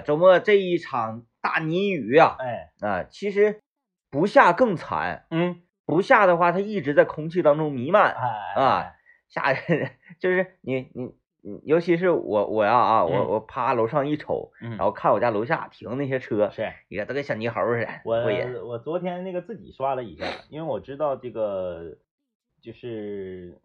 [0.00, 3.60] 周末这一场大泥雨啊、哎，啊，其实
[4.10, 8.12] 不下更惨，嗯，不下的话，它一直在空气当中弥漫。
[8.12, 8.92] 哎啊，
[9.28, 9.52] 下
[10.18, 18.68] 就是你你你，尤其是我我呀啊，我嗯我趴楼上一瞅，嗯然后看我家楼下停那些车，是你看都跟小泥猴似的，我。
[18.68, 21.96] 我昨天那个自己刷了一下，因为我知道这个
[22.60, 23.58] 就是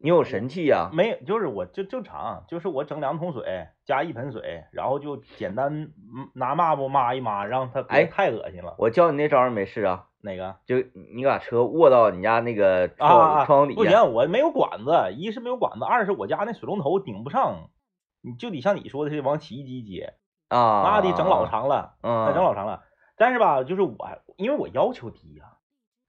[0.00, 5.92] 你有神器呀、没有，就是我就正常，就是我整两桶水加一盆水，然后就简单嗯
[6.34, 8.76] 拿抹布抹一抹，让它哎太恶心了。
[8.78, 10.06] 我教你那招没试啊？
[10.20, 10.56] 哪个？
[10.66, 10.76] 就
[11.14, 17.70] 你把车卧到你家那个啊窗、啊，窗户底下，不行，我没有管子，一是没有管子，二是我家那水龙头顶不上，
[18.20, 20.14] 你就得像你说的是往洗衣机接，
[20.48, 22.82] 啊，那得整老长了，嗯，那整老长了。
[23.16, 23.96] 但是吧，就是我，
[24.36, 25.57] 因为我要求低呀、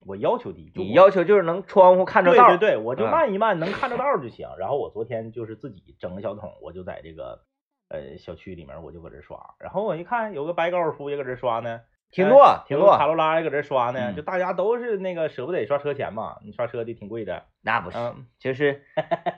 [0.06, 4.48] 我要求低，你要求就是能窗户看着道儿，对对对，我就嗯慢一慢，能看着道儿就行。
[4.58, 7.42] 然后我昨天就是自己整个小桶，我就在这个
[7.90, 9.38] 呃小区里面，我就搁这刷。
[9.60, 18.26] 然后我一看，有个白高尔夫也搁这刷呢，哎挺多挺多卡，罗拉也搁这刷呢，嗯就大家都是那个舍不得刷车钱嘛，你刷车的挺贵的，那不是，嗯。
[18.40, 18.82] 就是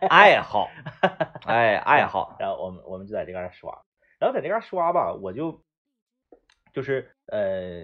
[0.09, 0.69] 爱好，
[1.45, 3.81] 哎，爱好，然后我们我们就在这嘎刷，
[4.19, 5.61] 然后在这嘎刷吧，我就
[6.73, 7.81] 就是呃，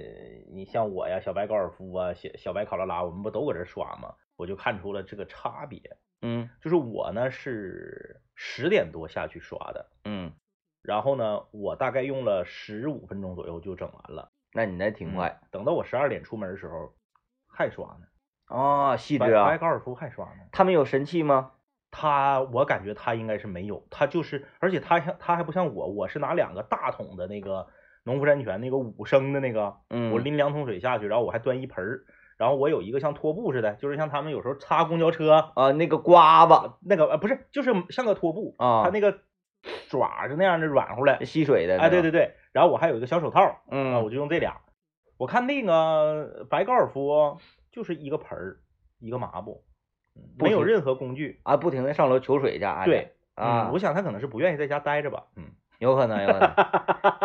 [0.52, 4.16] 你像我呀，小白高尔夫啊，小小白考拉拉，我们不都搁这刷吗？
[4.36, 5.82] 我就看出了这个差别，
[6.22, 10.32] 嗯就是我呢是十点多下去刷的，嗯，
[10.84, 16.94] 然后呢，我大概用了十五分钟左右就整完了，那你那挺快等到我十二点出门的时候
[17.48, 18.08] 还刷呢，
[18.48, 19.46] 哦，细白致啊。
[19.48, 20.44] 白高尔夫还刷呢。
[20.52, 21.54] 他们有神器吗？
[21.90, 27.68] 他我感觉他应该是没有，他就是，而且他像他还不像我，我是拿两个大桶的那个
[28.08, 32.06] 农夫山泉那个五升的那个，嗯，我拎两桶水下去，然后我还端一盆儿，
[32.38, 36.72] 然后我有一个像拖布似的，就是像他们有时候擦公交车啊，那个刮子。
[36.82, 39.20] 那个呃不是，就是像个拖布，啊，它那个
[39.90, 44.62] 爪是那样的软乎的，吸水的，哎对对，对，然后我还有一个小手套，啊嗯，我就用这俩，
[45.18, 47.38] 我看那个白高尔夫
[47.72, 48.60] 就是一个盆儿
[49.00, 49.66] 一个抹布，
[50.40, 53.14] 没有任何工具，啊，不停的上楼求水去，哎对。
[53.36, 55.26] 啊嗯，我，想他可能是不愿意在家待着吧。
[55.36, 55.44] 嗯，
[55.80, 56.52] 有可能，有可能，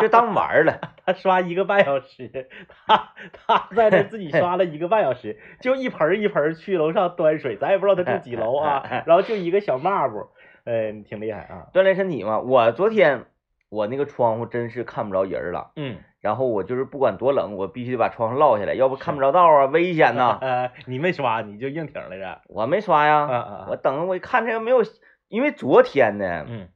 [0.02, 0.78] 就当玩儿了。
[1.04, 2.48] 他刷一个半小时，
[2.86, 3.12] 他
[3.46, 10.28] 他在这自己 刷了一个半小时，就一盆儿一盆儿去楼上端水，咱也不知道他住几楼啊， 然后就一个小抹布，
[10.64, 11.66] 嗯，挺厉害啊。
[11.72, 12.38] 锻炼身体嘛。
[12.40, 13.24] 我昨天
[13.70, 20.38] 我那个窗户真是看不着人了，嗯，然后我就是不管多冷，我必须得把窗户落下来，要不看不着道啊，危险呐。
[20.40, 22.42] 呃，你没刷，你就硬挺来着。
[22.48, 24.82] 我没刷呀，啊啊，我等我一看这个没有，
[25.28, 26.68] 因为昨天呢，嗯，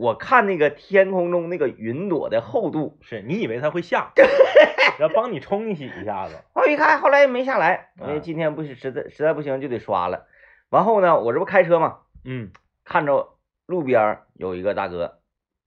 [0.00, 4.12] 我看那个天空中那个云朵的厚度，是你以为它会下，
[4.98, 6.36] 然后帮你冲洗一下子。
[6.56, 10.26] 我一看后来没下来，因为啊今天不是实在实在不行就得刷了。
[10.70, 12.50] 完后呢，我这不开车嘛，嗯
[12.82, 15.18] 看着路边有一个大哥，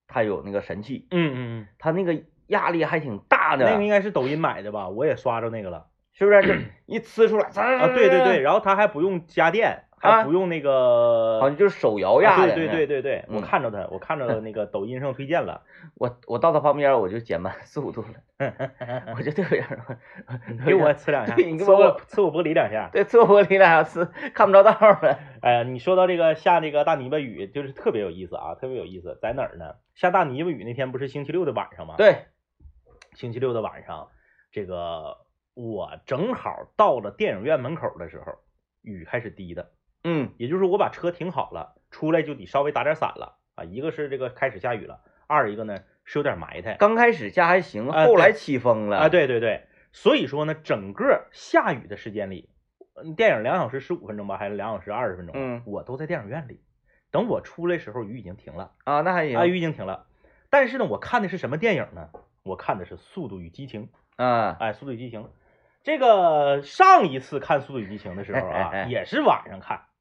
[0.07, 4.89] 他有那个神器，嗯嗯嗯，他那个压力还挺大的，那个应该是抖音买的吧？
[4.89, 5.85] 我也刷着那个了。
[6.15, 6.41] 是不是？
[6.45, 6.53] 就
[6.87, 9.83] 一呲出来，啊，对对对，，然后他还不用加电，
[10.25, 12.51] 不用那个，好像就是手摇压的。
[12.51, 15.61] 啊对对对对对，我嗯看着他，我看着那个抖音上推荐了，
[15.95, 18.51] 我我到他旁边我就减慢速度了，
[19.17, 19.63] 我就特别，
[20.65, 22.89] 给我呲两下，对你给我呲我玻璃两下。
[22.91, 25.19] 对呲我玻璃两下呲看不着道了。
[25.41, 29.75] 哎呀，你说到这个下这个大泥巴雨，就是特别有意思啊，特别有意思，在哪儿呢？
[29.95, 32.25] 下大泥巴雨那天不是星期六的晚上吗？，对，
[33.13, 34.09] 星期六的晚上，
[34.51, 35.17] 这个
[35.53, 38.33] 我正好到了电影院门口的时候，
[38.81, 39.71] 雨开始滴的，
[40.03, 43.63] 嗯也就是我把车停好了，出来就得稍微打点伞了啊。
[43.63, 52.49] 一个是这个开始下雨了，二一个呢是有点埋汰刚开始下还行，啊后来起风了啊。，对对对，所以说呢，整个下雨的时间里，
[52.95, 55.33] 嗯电影两小时十五分钟吧，还是两小时二十分钟？
[55.35, 56.61] 嗯我都在电影院里。
[57.11, 60.07] 等我出来时候，雨已经停了，啊，那还行啊，雨已经停了。
[60.49, 62.09] 但是呢，我看的是什么电影呢？
[62.41, 63.87] 我看的是《速度与激情》。
[64.23, 65.21] 啊，哎，《速度与激情》
[65.83, 69.81] 这个上一次看《速度与激情》的时候啊，也是晚上看，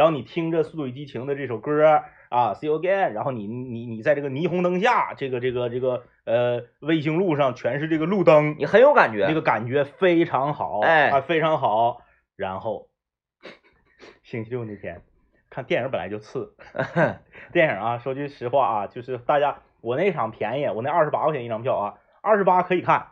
[0.00, 2.00] 然后你听着《速度与激情》的这首歌
[2.30, 9.26] 啊，See you again，然后你你你在这个霓虹灯下，这个这个这个呃卫星路上全是这个路灯，你很有感觉。
[9.28, 12.00] 那个感觉非常好，哎啊非常好。
[12.34, 12.88] 然后
[14.22, 15.02] 星期六那天
[15.50, 16.54] 看电影本来就次，
[17.52, 23.08] 电影啊，说句实话啊，就是大家我那场便宜，我那二十八块钱一张票啊，二十八可以看，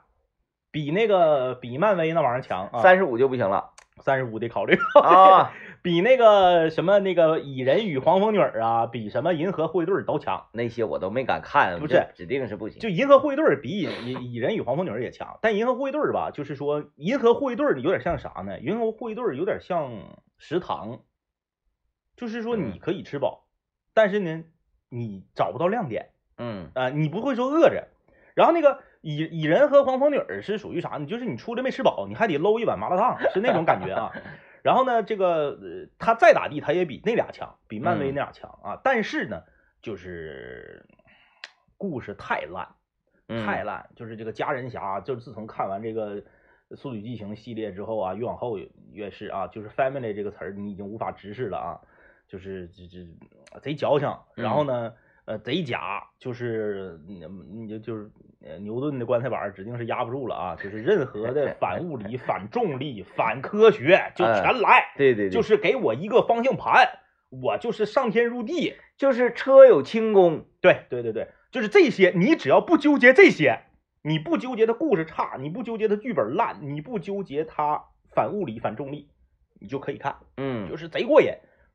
[0.73, 5.53] 比那个比漫威那玩意儿强啊，三十五就不行了三十五得考虑， 啊。
[5.89, 10.49] 比那个什么那个蚁人与黄蜂女儿啊，比什么银河护卫队都强。
[10.53, 12.79] 那些我都没敢看，不是指定是不行。
[12.79, 18.61] 就银河护卫队比蚁蚁蚁人与黄蜂女儿也强，但银河护卫队吧，就是说银河护卫队有点像啥呢？
[18.61, 19.91] 银河护卫队有点像
[20.37, 21.01] 食堂，
[22.19, 23.47] 就是说你嗯可以吃饱，
[23.95, 24.45] 但是呢，
[24.91, 27.89] 你找不到亮点嗯啊、你不会说饿着。
[28.35, 31.07] 然后那个蚁蚁人和黄蜂女儿是属于啥呢？
[31.07, 34.13] 就是你出来没吃饱，你还得搂一碗麻辣烫，是那种感觉啊。
[34.69, 38.79] 然后呢，这个呃，他再咋地，他也比那俩强，比漫威嗯那俩强啊。
[38.85, 39.45] 但是呢，
[39.81, 40.85] 就是
[41.79, 42.69] 故事太烂，
[43.29, 43.89] 嗯，太烂。
[43.97, 46.21] 就是这个家人侠，就是自从看完这个
[46.77, 48.59] 《速度与激情》系列之后啊，越往后
[48.93, 51.81] 越是啊，就是 family 这个词儿你已经无法直视了啊，
[52.29, 54.15] 就是这这贼矫情。
[54.35, 54.93] 然后呢，
[55.25, 58.11] 呃，贼假，就是你你就就是
[58.45, 64.93] 呃牛顿的棺材板儿指定是压不住了啊，就是任何的 反物理、反重力、反科学就全来。
[64.97, 66.89] 对对对，就是给我一个方向盘，
[67.31, 68.75] 我就是上天入地。
[68.97, 73.61] 就是车有轻功，对对对对，就是这些，你只要不纠结这些，
[74.03, 79.09] 你不纠结它故事差，你不纠结它剧本烂，你不纠结它反物理反重力，
[79.61, 81.29] 你就可以看，嗯，就是贼过瘾。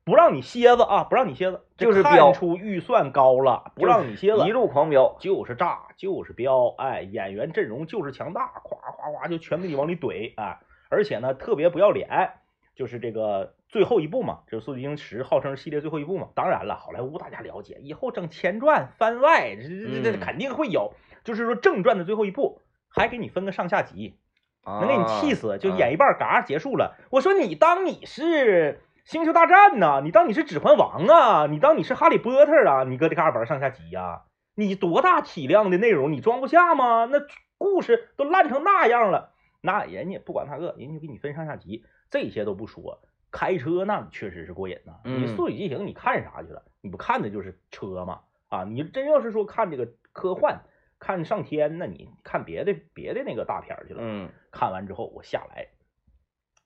[0.05, 5.15] 不让你歇子啊，不让你歇子，就是飙看出预算高了，不让你歇子，一路狂飙。
[5.19, 10.59] 就是炸，就是飙，哎，演员阵容就是强大，夸夸夸就全给你往里怼，哎，
[10.89, 12.33] 而且呢特别不要脸，
[12.75, 16.27] 就是这个最后一部嘛，就是《速度与激情十》号称是系列最后一部嘛。
[16.35, 19.69] 当然了，好莱坞大家了解，以后整前传、番外，这
[20.01, 20.94] 这这肯定会有。
[21.23, 22.59] 就是说正传的最后一部，
[22.89, 24.17] 还给你分个上下集，
[24.65, 26.97] 能给你气死，就演一一半嘎结束了。
[27.11, 30.01] 我说你当你是星球大战呐？
[30.03, 31.47] 你当你是指环王啊？
[31.47, 32.83] 你当你是哈利波特啊？
[32.88, 34.23] 你搁这嘎玩上下集呀、
[34.55, 37.05] 你多大体量的内容你装不下吗？
[37.11, 37.19] 那
[37.57, 43.00] 故事都烂成那样了，那人家不管那个，人家就给你分上下集，这些都不说。
[43.29, 46.63] 开车那确实是过瘾呐、你嗯速度与激情你看啥去了？
[46.81, 48.21] 你不看的就是车嘛？
[48.47, 50.61] 啊，你真要是说看这个科幻，
[51.00, 54.00] 看上天，那你看别的别的那个大片去了。
[54.01, 55.67] 嗯看完之后我下来，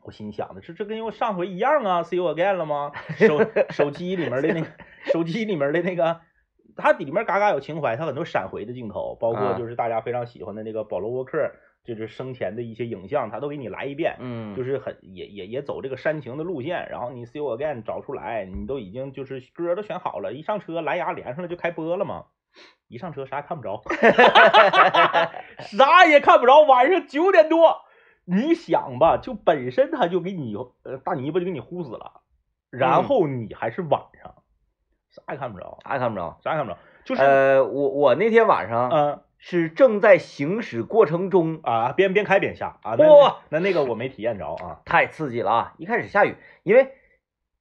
[0.08, 2.94] 我心想的是这跟我上回一样啊，See you again 了吗？
[3.18, 4.68] 手 手机里面的那个
[5.12, 6.22] 手机里面的那个，
[6.78, 11.52] 它里面嘎嘎有情怀，它很多闪回的镜头，包括啊就是大家非常喜欢的那个保罗沃克，
[11.84, 14.16] 就是生前的一些影像，他都给你来一遍。
[14.20, 22.28] 嗯，就是是很也也也走这个煽情的路线，然后你 See You Again 找出来，你都已经就是歌都选好了，一上车蓝牙连上了就开播了嘛，
[22.88, 23.82] 一上车啥也看不着，
[25.60, 27.82] 啥也看不着，晚上九点多，
[28.30, 30.54] 你想吧，就本身他就给你
[30.84, 32.22] 呃大泥巴就给你呼死了，
[32.70, 34.36] 然后你还是晚上，
[35.10, 36.38] 啥也看不着，啥也看不着。
[36.44, 45.74] 啥也看不着，就是呃，我我那天晚上嗯是正在行驶过程中，啊边边开边下啊，那嚯那那个我没体验着啊， 太刺激了啊！
[45.78, 46.92] 一开始下雨，因为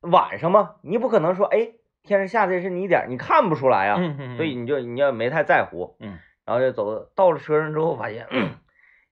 [0.00, 1.72] 晚上嘛，你不可能说，哎，
[2.02, 8.26] 天上下的是泥点儿，你看不出来啊，嗯嗯所以你就你要没太在乎，嗯，然后就走到了车上之后，发现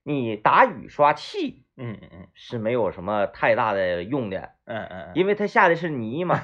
[0.05, 5.13] 你打雨刷器嗯嗯嗯是没有什么太大的用的，嗯嗯嗯。
[5.15, 6.41] 因为它下的是泥嘛，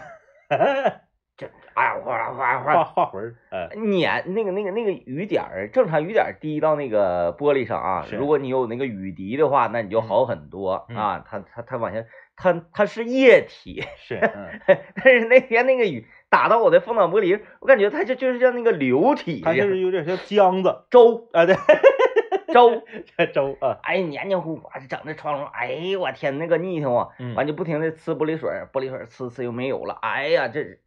[1.36, 11.24] 这哎呀哗啦哗哗哗画啦画魂儿，呃，撵那个那个那个雨点儿，正常雨点儿滴到那个玻璃上啊，如果你有那个雨滴的话，那你就好很多、嗯啊。
[11.26, 12.04] 它它它往下，
[12.36, 14.60] 它它是液体，是，嗯，
[14.96, 21.54] 但是那天那个雨打到我的风挡玻璃，我感觉它就就是像那个流体它就是有点像浆子粥啊，对，
[22.54, 22.82] 粥，
[23.32, 27.34] 粥啊，哎黏黏糊糊，整的窗户，哎呦我天，那个腻挺啊，嗯。
[27.34, 30.78] 完就不停的呲玻璃水，玻璃水儿呲呲又没有了，哎呀这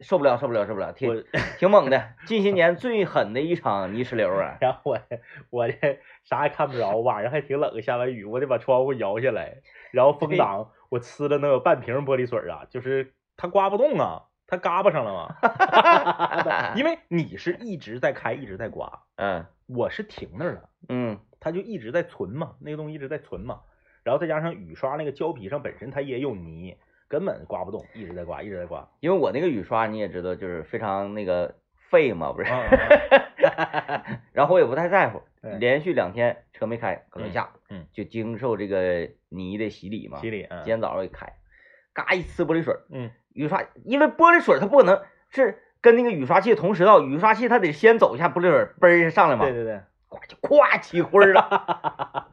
[0.00, 1.24] 受不了受不了受不了，挺
[1.58, 4.56] 挺猛的，近些年最狠的一场泥石流啊。
[4.60, 4.98] 然后我
[5.50, 9.58] 我这啥也看不着，晚上还挺冷，下完雨我得把窗户摇下来，
[9.92, 23.60] 然后风挡我呲了能有半瓶玻璃水啊，就是它刮不动啊，它嘎巴上了嘛， 因为你是一直在开，一直在刮，嗯我是停那儿了，嗯它就一直在存嘛，那个东西一直在存嘛，
[24.04, 26.76] 然后再加上雨刷那个胶皮上本身它也有泥，
[27.08, 28.88] 根本刮不动，一直在刮，一直在刮。
[29.00, 31.56] 因为我那个雨刷你也知道，就是非常那个
[31.90, 32.50] 废嘛，不是？
[32.52, 32.66] 嗯
[33.46, 35.22] 嗯然后我也不太在乎，
[35.58, 40.18] 连续两天车没开，搁楼下，嗯嗯就经受这个泥的洗礼嘛。
[40.20, 41.32] 洗礼，嗯今天早上我一开，
[41.92, 45.00] 嘎一呲玻璃水，嗯雨刷，因为玻璃水它不可能
[45.30, 52.26] 是跟那个雨刷器同时到，雨刷器它得先走一下玻璃水儿，嘣儿上来嘛，对对对，咵就咵起灰儿了。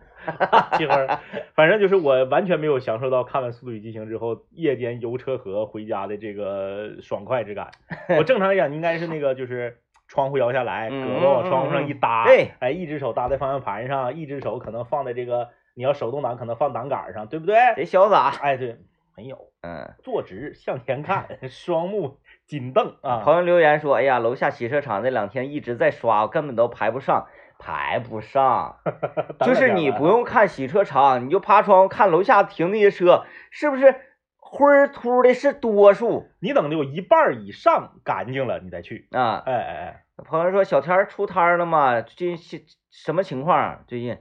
[0.77, 1.19] 气会儿，
[1.53, 7.71] 反正就是我完全没有享受到看完《速度与激情》之后夜间游车河回家的这个爽快之感。
[8.17, 17.55] 我正常来讲应该是那个就是窗户摇下来，嗯胳膊往窗户上一搭，对，哎，一只手搭在方向盘上，一只手可能放在这个你要手动挡可能放挡杆上，对不对？
[17.75, 18.29] 得潇洒。
[18.41, 18.77] 哎，对，
[19.15, 27.27] 没有，嗯，坐直向前看， 双目紧瞪啊，朋友留言说：“哎呀，楼下洗车场这两天一直在刷，我根本都排不上，
[27.59, 28.79] 排不上。
[29.45, 33.95] 就是你不用看洗车场，你就趴窗户看楼下停那些车，是不是
[34.37, 39.07] 灰儿秃的是多数你等的有一半以上干净了，你再去。
[39.11, 42.01] 啊？”哎哎哎，朋友说：“小天出摊了吗？
[42.01, 43.83] 最近什么情况？
[43.87, 44.17] 最近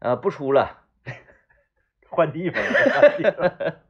[0.00, 0.80] 呃不出了。
[2.10, 3.80] 换地方了，换地方了。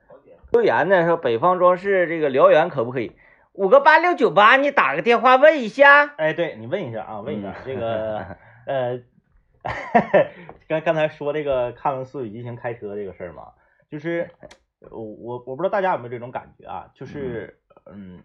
[0.54, 3.11] 留言呢说北方装饰这个辽源可不可以？
[3.54, 6.06] 五个八六九八，你打个电话问一下。
[6.16, 9.02] 哎，对你问一下啊，问一下、嗯这个 呃，
[10.68, 13.49] 刚刚才说这个看完《速度与激情》开车这个事儿嘛，
[13.90, 14.30] 就是
[14.92, 18.23] 我我我不知道大家有没有这种感觉啊，就是嗯，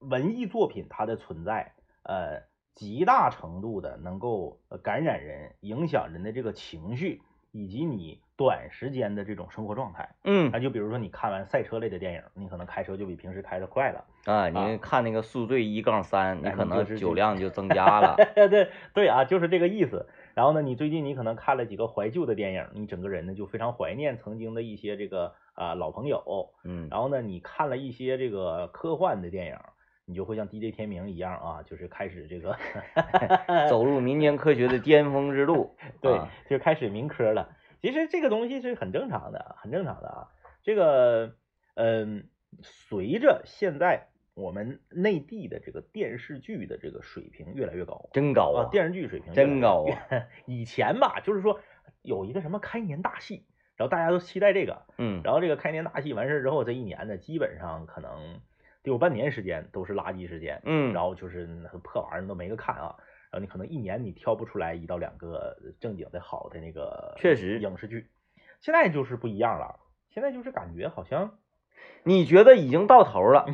[0.00, 1.72] 文艺作品它的存在，
[2.02, 2.42] 呃，
[2.74, 10.08] 极大程度的能够呃感染人，影响人的这个情绪，以及你短时间的这种生活状态。
[10.24, 14.04] 嗯那就比如说你看完赛车类的电影，你可能开车就比平时开的快了。
[14.24, 18.16] 啊，你看那个速醉一杠三，你哎可能是酒量就增加了。
[18.34, 20.06] 对对啊，就是这个意思。
[20.34, 26.50] 然后呢，你最近你可能看了几个怀旧的电影，你整个人呢就非常怀念曾经的一些这个啊、老朋友。
[26.64, 29.56] 嗯然后呢，你看了一些这个科幻的电影，
[30.04, 32.56] 你就会像 DJ 天明一样啊，就是开始这个
[33.68, 35.76] 走入民间科学的巅峰之路。
[36.00, 37.56] 对啊，就开始民科了。
[37.80, 40.28] 其实这个东西是很正常的，很正常的啊。
[40.62, 41.34] 这个，
[41.74, 42.28] 嗯，
[42.62, 48.68] 随着现在我们内地的这个电视剧的这个水平越来越高，啊，真高啊！
[48.70, 50.22] 电视剧水平真高啊！
[50.46, 51.60] 以前吧，就是说
[52.02, 53.44] 有一个什么开年大戏，
[53.76, 58.40] 然后大家都期待这个，嗯然后这个开年大戏完事儿之后，这一年呢，基本上可能
[58.82, 62.96] 得有半年时间都是垃圾时间，嗯，然后就是那破玩意儿都没个看啊。
[63.30, 68.10] 然后你可能一年你挑不出来一到两个正经的好的那个确实影视剧，
[68.60, 71.38] 现在就是不一样了，现在就是感觉好像
[72.02, 73.46] 你觉得已经到头了，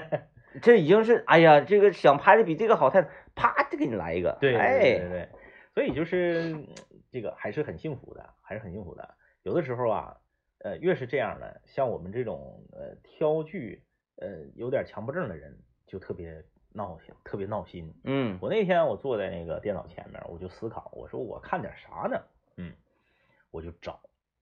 [0.62, 5.28] 这已经是哎呀，这个想拍的比这个好太，啪就给你来一个，对对对
[5.74, 6.66] 所以就是嗯
[7.12, 9.16] 这个还是很幸福的，还是很幸福的。
[9.42, 10.16] 有的时候啊，
[10.64, 13.82] 呃，越是这样的，像我们这种呃挑剧
[14.20, 17.92] 呃有点强迫症的人，就特别闹心，特别闹心。
[18.04, 22.22] 嗯我那天我坐在那个电脑前面，我就思考，我说我看点啥呢？
[22.56, 22.72] 嗯，
[23.50, 24.00] 我就找，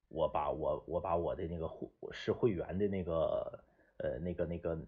[0.09, 3.65] 我把我我把我的那个会我是会员的那个
[3.99, 4.79] 呃那个那个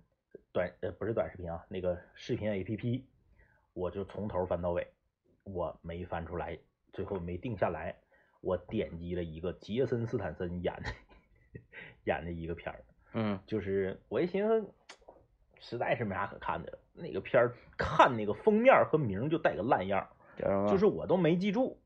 [0.53, 3.05] 短呃不是短视频啊，那个视频 APP，
[3.73, 4.87] 我就从头翻到尾，
[5.45, 6.59] 我没翻出来，
[6.93, 7.97] 最后没定下来，
[8.41, 10.91] 我点击了一个杰森斯坦森演的
[12.05, 14.71] 演的一个片儿，嗯就是我一寻思，
[15.59, 20.07] 实在是没啥可看的，那个片儿看那个封面和名儿就带个烂样？
[20.71, 21.79] 就是我都没记住，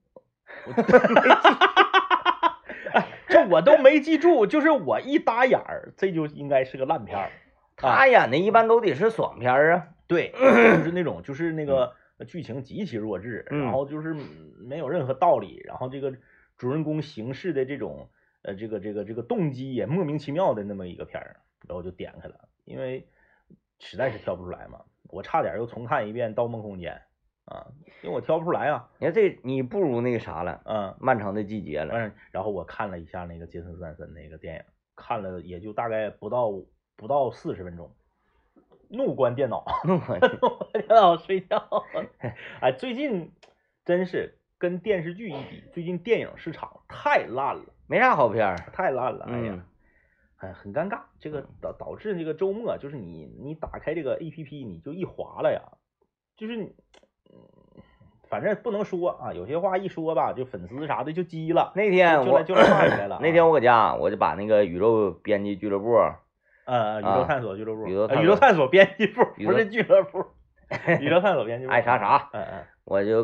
[3.29, 7.31] 这 我都没记住，就是我一打眼儿，这就应该是个烂片儿。
[7.77, 9.89] 他演的一般都得是爽片儿啊。
[10.07, 11.93] 对， 就是那种就是那个
[12.29, 14.15] 剧情极其弱智，嗯然后就是
[14.61, 16.13] 没有任何道理，然后这个
[16.57, 18.09] 主人公行事的这种
[18.45, 23.09] 呃这个这个这个动机也莫名其妙的那么一个片儿，然后我就点开了，因为
[23.81, 27.03] 实在是挑不出来嘛，我差点又重看一遍《盗梦空间》
[27.53, 27.67] 啊，
[28.03, 31.95] 因为我挑不出来啊，你看这你不如那个啥了，嗯，漫长的季节了。
[31.95, 34.63] 嗯然后我看了一下那个杰森斯坦森那个电影，
[34.95, 36.51] 看了也就大概不到
[36.97, 37.95] 不到四十分钟，
[38.89, 39.65] 怒关电脑。
[39.85, 41.85] 怒关电脑睡觉。
[42.61, 43.33] 哎，最近
[43.85, 48.57] 真是跟电视剧一比，最近电影市场太烂了，没啥好片儿。
[48.73, 49.27] 太烂了。
[49.29, 49.39] 哎
[50.49, 51.01] 呀很尴尬。
[51.19, 55.61] 这个导导致这个周末，就是你你打开这个 A P P，你就一划了呀，
[56.37, 56.75] 就是你。
[57.33, 57.41] 嗯
[58.27, 63.21] 反正不能说啊，有些话一说吧，就粉丝啥的就急了，那天我就来骂起来了啊。
[63.23, 65.95] 那天我搁家，我就把那个宇宙编辑俱乐部，
[66.65, 70.25] 呃，宇宙啊探索俱乐部，宇宙探索呃宇宙探索编辑部，不是俱乐部，
[71.01, 73.23] 宇宙探索编辑部，爱啥啥嗯嗯，我就，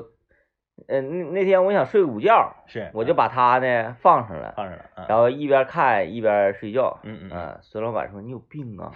[0.88, 6.98] 呃，那那天我想睡午觉，是，我就把它呢放上了，放上了，嗯然后一边看一边睡觉。
[7.02, 8.92] 嗯嗯嗯，嗯，孙老板说你有病啊，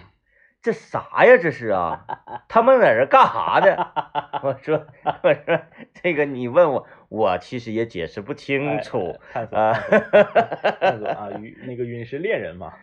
[0.61, 2.05] 这啥呀这是啊？
[2.49, 3.87] 他们在这干啥呢？
[4.43, 4.85] 我说
[5.23, 5.59] 我说
[5.93, 9.17] 这个你问我，我其实也解释不清楚。
[9.31, 9.73] 探索啊
[10.79, 12.73] 探索啊，陨那个陨石猎人嘛，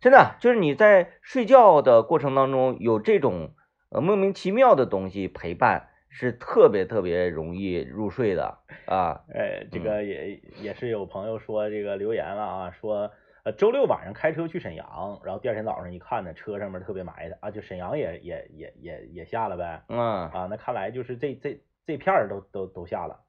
[0.00, 3.50] 真的，就是你在睡觉的过程当中有这种
[3.90, 9.20] 呃莫名其妙的东西陪伴，是特别特别容易入睡的啊。
[9.34, 13.10] 哎，这个也也是有朋友说这个留言了啊，说
[13.42, 19.82] 呃，周六晚上开车去沈阳，然后第二天早上一看呢，车上面特别埋汰啊，就沈阳也也也也也下了呗。
[19.88, 23.20] 嗯啊，那看来就是这这这片儿都都都下了。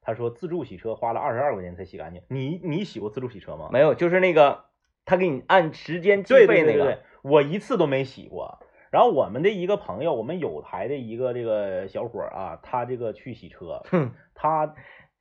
[0.00, 2.20] 他说自助洗车花了二十二块钱才洗干净。
[2.26, 3.68] 你你洗过自助洗车吗？
[3.70, 4.64] 没有，就是那个
[5.04, 8.58] 他给你按时间计费那个，对对对，我一次都没洗过。
[8.92, 14.74] 然后我们的一个朋友，我们有台的一个这个小伙啊，他这个去洗车，哼，他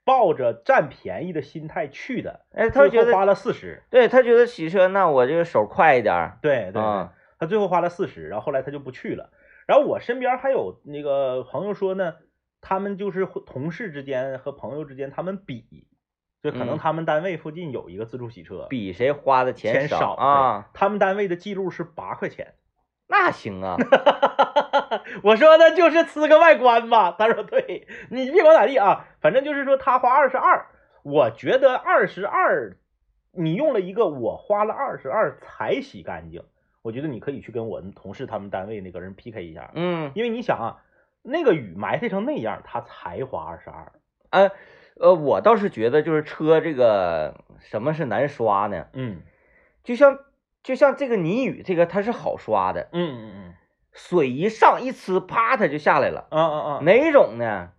[0.04, 3.82] 抱着占便宜的心态去的，哎，他觉得花了四十。
[3.90, 6.82] 对他觉得洗车，那我这个手快一点儿，对对
[7.40, 9.30] 他最后花了四十，然后后来他就不去了。
[9.68, 12.16] 然后我身边还有那个朋友说呢，
[12.60, 15.88] 他们就是同事之间和朋友之间，他们比，
[16.44, 22.56] 就可能嗯他们单位附近有一个自助洗车，比谁花的钱少对啊，他们单位的记录是八块钱。
[23.12, 23.76] 那行啊，
[25.22, 27.14] 我说那就是呲个外观吧。
[27.20, 30.68] 他说对，你别管咋地啊，反正就是说他花二十二，
[31.04, 32.78] 我觉得二十二，
[33.34, 36.42] 你用了一个我花了二十二才洗干净，
[36.82, 40.82] 我觉得你可以去跟我们同事他们单位那个人 PK 一下，嗯，因为你想啊，
[41.22, 43.92] 那个雨埋汰成那样，他才花二十二。
[44.30, 44.52] 呃
[45.02, 48.86] 呃，我倒是觉得就是车这个什么是难刷呢？
[48.94, 49.22] 嗯
[49.84, 50.20] 就像
[50.64, 53.54] 就像这个泥雨，这个它是好刷的，嗯嗯嗯
[53.92, 56.28] 水一上一呲，啪，它就下来了。
[56.32, 57.70] 嗯嗯嗯，哪种呢？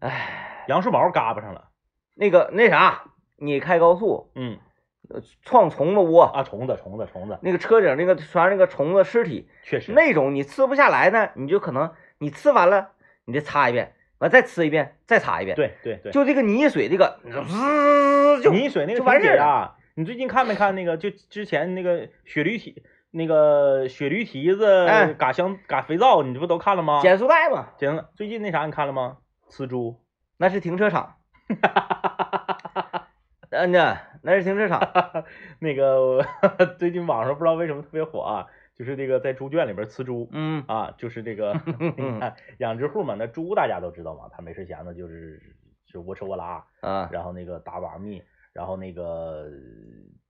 [0.00, 1.68] 哎，杨树毛嘎巴上了。
[2.14, 3.04] 那个那啥，
[3.36, 4.58] 你开高速嗯
[5.08, 9.92] 呃撞虫子窝，啊，虫子虫子虫子，那个车顶那个全是那个虫子尸体，确实。
[9.92, 12.90] 那种你呲不下来呢，你就可能你呲完了，
[13.24, 16.12] 你再擦一遍，完再呲一遍，再擦一遍。，对对对。
[16.12, 19.76] 就这个泥水，这个滋就泥水那个就完事儿了。
[20.00, 20.96] 你最近看没看那个？
[20.96, 27.02] 就之前那个雪驴蹄，那个雪驴蹄子哎嘎香嘎肥皂，你这不都看了吗？
[27.02, 29.18] 减速带嘛，减了，最近那啥你看了吗？
[29.50, 30.00] 呲猪，
[30.38, 31.16] 那是停车场。
[33.50, 34.80] 嗯呢，那是停车场。
[35.58, 36.24] 那个
[36.78, 41.52] 最近网上不知道为什么特别火啊，就是这个在猪圈里边呲猪嗯啊，就是这个
[41.98, 45.42] 你看养殖户嘛，那猪大家都知道嘛，他没事闲的就是
[45.84, 49.48] 就窝吃窝拉，啊，然后那个打把蜜，然后那个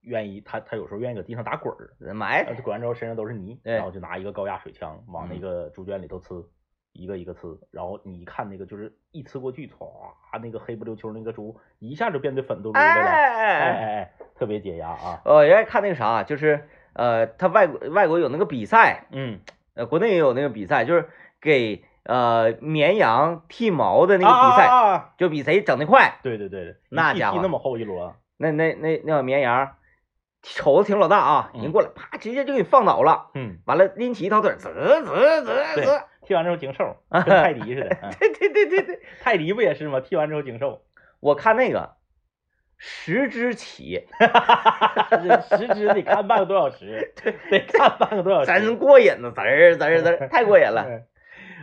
[0.03, 2.15] 愿意他他有时候愿意搁地上打滚儿。
[2.15, 6.45] 埋滚完之后身上都是泥，然后就拿一个高压水枪往那嗯个猪圈里头呲，
[6.93, 19.41] 一个一个呲，然后你一看那个就是一呲过去，唰，那个黑不溜秋那个猪一下就变得粉嘟嘟的了，哎哎哎哎，特别解压啊，我原来看那个啥，就是呃，他外国外国有那个比赛，嗯，
[19.75, 21.09] 呃，国内也有那个比赛，就是
[21.41, 26.19] 给呃绵羊剃毛的那个啊比赛，啊啊啊就比谁整的快。
[26.23, 29.77] 对对对对，那家伙那么厚一摞，那那那那小绵羊，
[30.43, 35.45] 瞅着挺老大啊，嗯人过来啪直接就给你放倒了，嗯，完了拎起一条腿儿，啧啧啧
[35.77, 40.01] 对啧，剃完之后精瘦，跟泰迪似的， 嗯对对对对对，泰迪不也是吗？
[40.01, 40.81] 踢完之后精瘦，
[41.21, 41.97] 我看那个
[42.79, 44.07] 十只起，
[45.59, 47.13] 十只得看半个多小时，
[47.51, 50.87] 得看半个多小时，真过瘾呢，滋儿滋儿滋儿，太过瘾了。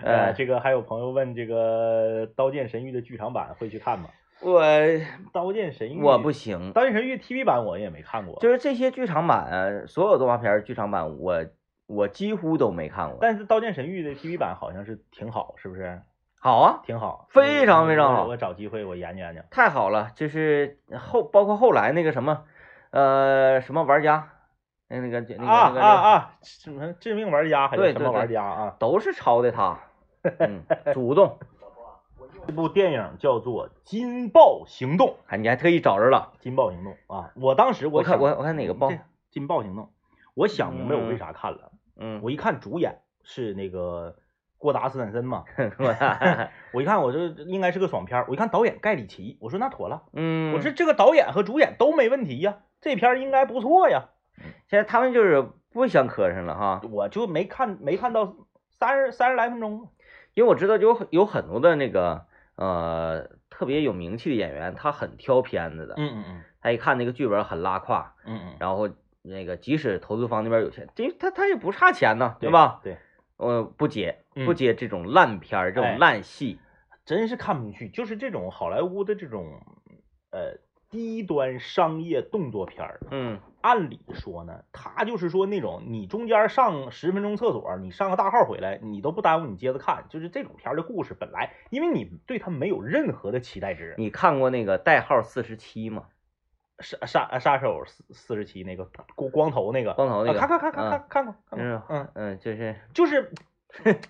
[0.03, 4.09] 呃，这个还有朋友问这个《刀剑神域》的剧场版会去看吗？
[4.41, 4.63] 我
[5.33, 11.45] 《刀剑神域》我不行《刀剑神域》TV 版我也没看过，就是这些剧场版，呃所有动画片儿剧场版，我
[11.87, 13.17] 我几乎都没看过。
[13.19, 16.01] 但是《刀剑神域》的 TV 版好像是挺好，是不是？
[16.39, 19.41] 好啊，挺好，非常非常好我我找机会我研究研究。
[19.49, 22.43] 太好了，就是后包括后来那个什么，
[22.91, 24.29] 呃，什么玩家，
[24.87, 26.33] 那那个那个啊那个啊啊！
[26.43, 28.75] 什么致命玩家还是什么玩家啊？
[28.77, 29.79] 都是抄的他，
[30.39, 30.61] 嗯，
[30.93, 31.39] 主动，
[32.47, 37.33] 这部电影叫做《金豹行动》，还你还特意找着了，《金豹行动》啊！
[37.35, 38.89] 我当时我看我我看哪个报，
[39.29, 39.83] 《金豹行动》，
[40.33, 41.73] 我想明白我为啥看了。
[41.97, 44.15] 嗯，我一看主演是那个
[44.57, 45.43] 郭达斯坦森嘛，
[45.77, 45.95] 我
[46.71, 54.05] 我一看我这应该是个爽片我一看导演盖里奇，我说那妥了，嗯，我说这个导演和主演都没问题呀，这片应该不错呀，
[54.69, 58.37] 现在他们就是不想磕碜了哈，我就没看没看到
[58.69, 59.89] 三十三十来分钟，
[60.33, 62.26] 因为我知道有很有很多的那个
[62.57, 66.43] 呃特别有名气的演员，他很挑片子的，嗯嗯嗯。
[66.61, 68.89] 他一看那个剧本很拉胯，嗯嗯，然后
[69.21, 72.81] 那个即使投资方那边有钱，这他他也不差钱呢，对吧？？
[72.83, 72.97] 对，
[73.37, 74.45] 呃，不接嗯。
[74.45, 76.59] 不接这种烂片儿，这哎种烂戏，
[77.05, 79.61] 真是看不进去，就是这种好莱坞的这种
[80.31, 80.57] 呃
[80.89, 90.05] 低端商业动作片儿，嗯按理说呢，他就是说那种你中间上十分钟厕所，你上个大号回来，你都不耽误你接着看。
[90.07, 93.93] 就是这种片儿的故事本来，因为你对他没有任何的期待值。
[93.97, 96.05] 你看过那个代号四十七吗？
[96.79, 103.33] 杀杀杀手四四十七那个光光头那个，光头那个，啊看看看看嗯看看过看嗯过，嗯，嗯，就是就是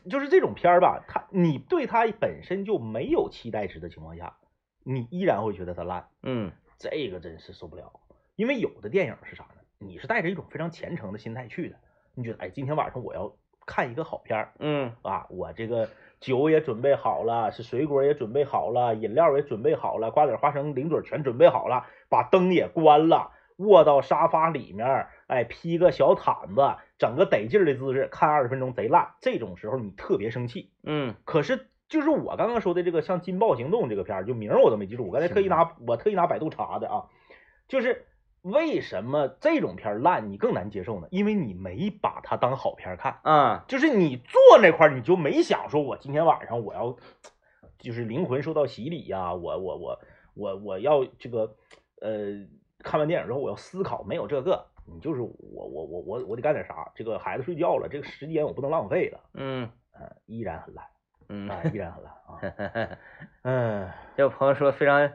[0.07, 4.35] 就是这种片儿吧，他你对他本身就没有期待值的情况下，
[4.83, 7.99] 你依然会觉得他烂，嗯这个真是受不了。
[8.37, 9.61] 因为有的电影是啥呢？
[9.79, 11.75] 你是带着一种非常虔诚的心态去的，
[12.13, 13.33] 你觉得哎，今天晚上我要
[13.65, 30.69] 看一个好片儿嗯啊，我这个酒也准备好了，是水果也准备好了，饮料也准备好了，瓜子儿花生零嘴儿全准备好了，把灯也关了，卧到沙发里面儿，哎，披个小毯子，整个得劲儿的姿势，看二十分钟贼烂，这种时候你特别生气。
[30.83, 37.05] 嗯可是就是我刚刚说的这个像《金爆行动》这个片儿，就名儿我都没记住，我刚才特意拿我特意拿百度查的啊，
[37.67, 38.06] 就是
[38.51, 41.07] 为什么这种片儿烂你更难接受呢？
[41.11, 46.95] 因为你没把它当好片儿看，啊就是你坐那块儿你就没想说我今天晚上我要
[47.77, 49.99] 就是灵魂受到洗礼呀、我我我
[50.33, 51.55] 我我要这个
[52.01, 52.45] 呃
[52.79, 54.67] 看完电影之后我要思考，没有这个。
[54.89, 56.89] 你就是我我我我我得干点啥？
[56.95, 59.19] 这个孩子睡觉了，这个时间我不能浪费了。
[59.33, 60.85] 嗯嗯，依然很烂，
[61.27, 62.97] 嗯啊，依然很烂啊。
[63.43, 65.11] 嗯， 这有朋友说非常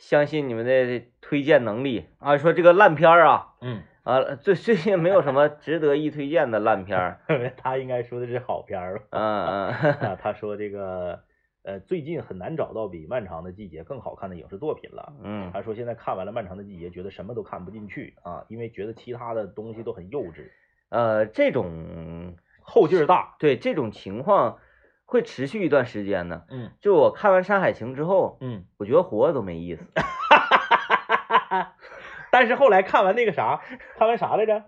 [0.00, 7.20] 相信你们的推荐能力啊，说这个烂片儿啊嗯，啊，最最近没有什么值得一推荐的烂片儿。
[7.58, 9.04] 他应该说的是好片儿吧？
[9.10, 11.20] 嗯嗯啊， 他说这个
[11.62, 15.12] 呃，最近很难找到比《漫长的季节》更好看的影视作品了。
[15.22, 20.48] 嗯他说现在看完了《漫长的季节》，觉得什么都看不进去啊，因为觉得其他的东西都很幼稚，
[20.88, 23.36] 呃，这种后劲儿大。
[23.38, 24.58] 对这种情况
[25.10, 26.42] 会持续一段时间呢。
[26.50, 29.84] 嗯就我看完《山海情》之后，嗯，我觉得活着都没意思。
[32.30, 33.60] 但是后来看完那个啥，
[33.98, 34.62] 看完啥来着？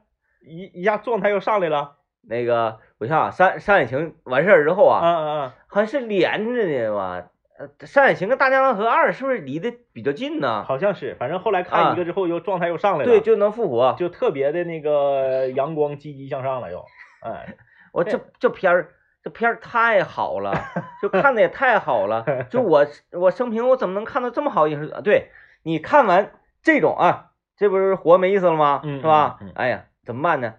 [0.45, 1.99] 一一下状态又上来了。
[2.29, 7.29] 那个，我想想，《山山海情》完事儿之后啊，嗯嗯好像是连着的吧？
[7.59, 10.65] 呃，《山海情》跟《大江南河二》是不是离得比较近嗯，呢？
[10.65, 13.07] 好像是，反正后来看一个之后又状态又上来了。
[13.07, 13.95] 对，就能复活。
[13.97, 16.85] 就特别的那个阳光积极向上了又。
[17.23, 17.55] 哎，
[17.93, 18.89] 我这这片儿，
[19.23, 20.53] 这片儿太好了，
[21.01, 22.25] 就看的也太好了。
[22.51, 24.89] 就我我生平我怎么能看到这么好影视？
[25.03, 25.31] 对
[25.63, 26.33] 你看完
[26.63, 28.81] 这种啊，这不是活没意思了吗？
[28.85, 29.39] 嗯是吧？
[29.55, 30.55] 哎呀，怎么办呢？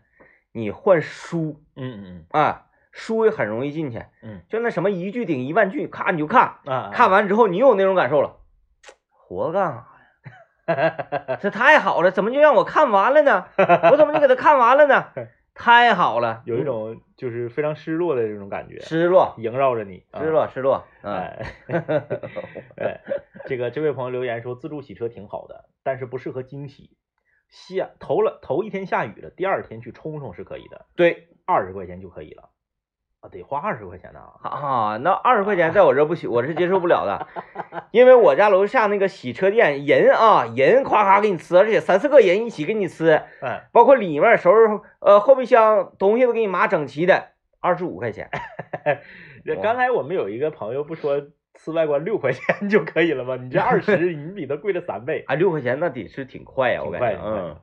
[0.53, 4.05] 你换书嗯嗯啊，书也很容易进去。
[4.21, 6.55] 嗯就那什么一句顶一万句，咔你就看，
[6.93, 8.37] 看完之后你又有那种感受了，
[9.09, 9.85] 活干啥呀？
[11.41, 13.45] 这太好了，怎么就让我看完了呢？
[13.91, 15.07] 我怎么就给他看完了呢？
[15.53, 20.29] 太好了，有一种就是非常失落的这种感觉，失落，萦绕着你，啊失。
[20.29, 20.83] 落，失落。
[21.03, 23.01] 哎，
[23.45, 26.97] 这个这位朋友留言说，自助洗车挺好的，但是不适合惊喜。
[27.49, 32.49] 下头了头一天下雨了，第二天去冲冲是可以的，对二十块钱就可以了。
[33.23, 34.19] 啊，得花二十块钱呢。
[34.43, 37.27] 啊，那二十块钱在我这不行，我是接受不了的，
[37.91, 47.29] 因为我家楼下那个洗车店人啊，人夸夸给你吃，而且三四个人一起给你吃，哎，包括里面收拾呃后备箱东西都给你码整齐的，
[47.61, 48.29] 二十五块钱。
[49.45, 51.21] 这刚才我们有一个朋友不说
[51.55, 53.37] 吃外观六块钱就可以了吗？
[53.37, 56.91] 你这二十，你比他贵了三倍，啊，六块钱那得是挺快呀，我。
[56.91, 57.55] 感觉，嗯，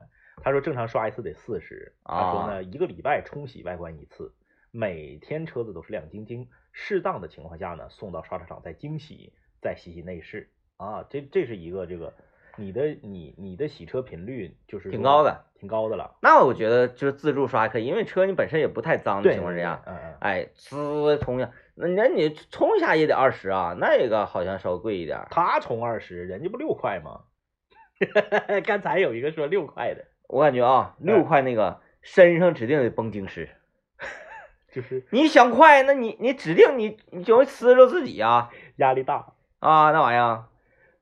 [0.43, 4.31] 他说正常刷一次得四十，他说啊呢一个礼拜冲洗外观一次，
[4.71, 12.13] 每天车子都是亮晶晶，适当的情况下呢送到刷车厂再清洗，再洗洗内饰啊，这这是一个这个
[12.57, 16.17] 你的你你的洗车频率就是挺高的，挺高的了。
[16.21, 25.27] 那我觉得就是自助刷可以，因为车你本身也不太脏的，情况之下，嗯嗯，哎，呲冲一下，那那你冲一下也得二十啊，那个好像稍微贵一点儿。
[25.31, 27.21] 他充二十，人家不六块吗？
[28.65, 33.49] 刚才有一个说六块的，我感觉啊，哎六块那个身上指定得绷紧实。
[34.71, 39.33] 就是你想快，那你你指定你你就会呲着自己呀压力大。
[39.59, 40.45] 啊那玩意儿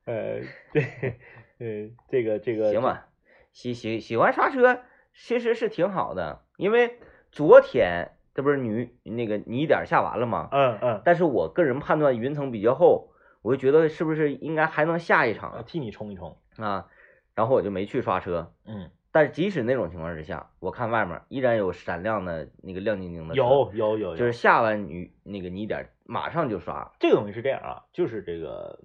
[0.04, 0.40] 呃，
[0.72, 1.18] 对，
[1.58, 3.06] 呃，这个这个行吧，
[3.52, 4.80] 喜喜喜欢刷车
[5.14, 6.98] 其实是挺好的，因为
[7.30, 10.48] 昨天这不是泥那个泥点儿下完了吗？
[10.52, 16.36] 嗯嗯，但是我个人判断云层比较厚，我就觉得是不是应该还能下一啊场替你冲一冲。
[16.56, 16.86] 啊？
[17.34, 18.52] 然后我就没去刷车。
[18.66, 26.92] 嗯，但是即使那种情况之下，我看外面依然有闪亮的那个亮晶晶的车，有有有，就是下完雨那个泥点马上就刷。
[27.00, 28.78] 这个东西是这样啊，就是这个，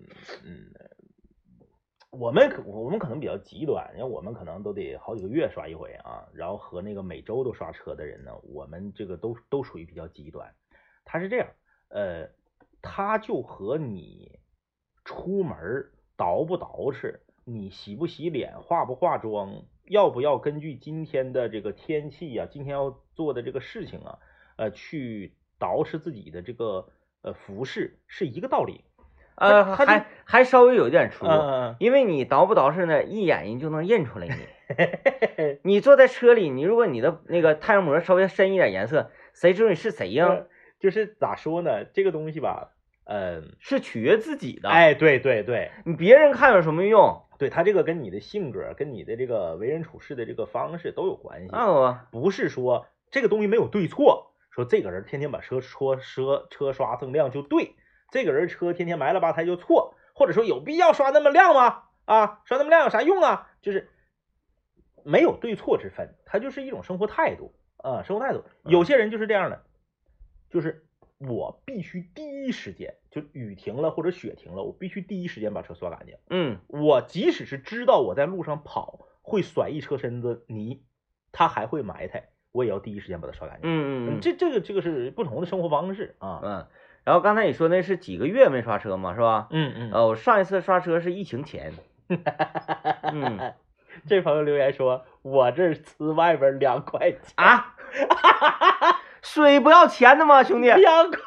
[0.44, 0.74] 嗯，
[2.10, 10.52] 我们可我们可能比较极端，因为我们可能都得好几个月刷一回啊，然后和那个每周都刷车的人呢，我们这个都都属于比较极端。
[11.04, 11.48] 他是这样，
[11.90, 12.28] 呃，
[12.82, 14.40] 他就和你
[15.04, 24.18] 出门儿捯不捯饬，你洗不洗脸，化不化妆，要不要根据今天的这个天气呀、今天要做的这个事情啊，
[24.58, 26.88] 呃，去捯饬自己的这个
[27.22, 28.84] 呃服饰是一个道理。
[29.36, 34.34] 呃，还还稍微有一点出入，嗯因为你捯不捯饬呢，一眼人就能认出来你。
[35.38, 40.28] 嗯你坐在车里，你如果你的那个太阳膜稍微深一点颜色，谁知道你是谁呀？
[40.30, 40.48] 嗯，
[40.80, 41.84] 就是咋说呢？
[41.84, 42.72] 这个东西吧，
[43.04, 47.22] 嗯、是取悦自己的。，哎，对对对，你别人看有什么用？
[47.38, 51.56] 对他这个跟你的性格、跟你的这个为人处事的这个方式都有关系。
[51.56, 51.66] 啊
[52.12, 57.76] 我不是说这个东西没有对错，说这个人天天把车车车车刷锃亮就对，
[58.12, 61.84] 这个人车天天埋了吧胎就错，或者说有必要刷那么亮吗？
[62.06, 63.52] 啊，刷那么亮有啥用啊？
[63.62, 63.90] 就是
[65.04, 68.44] 没有对错之分，它就是一种生活态度啊，生活态度。
[68.64, 69.64] 有些人就是这样的，
[70.50, 70.85] 就是
[71.20, 76.16] 我必须第一时间，就雨停了或者雪停了，我必须第一时间把车刷干净。
[76.30, 80.84] 嗯我即使是知道我在路上跑会甩一车身子泥，
[81.32, 83.70] 它还会埋汰，我也要第一时间把它刷干净。
[83.70, 86.42] 嗯嗯嗯这这个这个是不同的生活方式啊。
[86.44, 86.68] 嗯，
[87.04, 89.48] 然后刚才你说那是几个月没刷车嘛，是吧？
[89.52, 91.74] 嗯嗯哦，我上一次刷车是疫情前，
[93.14, 93.54] 嗯
[94.08, 97.76] 这朋友留言说，我这儿呲外边两块钱，啊，
[99.26, 100.72] 水不要钱的吗，兄弟？
[100.72, 101.20] 两块